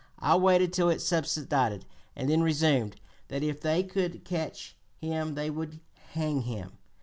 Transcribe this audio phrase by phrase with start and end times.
[0.17, 2.95] I waited till it subsided, and then resumed,
[3.27, 5.79] 'that if they could catch him they would
[6.13, 6.79] hang him!'